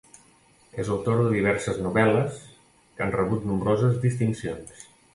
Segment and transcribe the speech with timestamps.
[0.83, 4.87] És autora de diverses novel·les que han rebut nombroses distincions.